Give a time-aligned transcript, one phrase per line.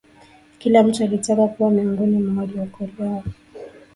[0.59, 3.23] kila mtu alitaka kuwa miongoni mwa waliokolewa